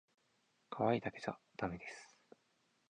[0.71, 2.09] かわいいだけじゃだめです